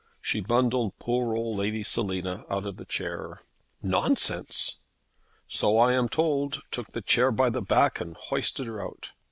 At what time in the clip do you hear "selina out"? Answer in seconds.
1.83-2.65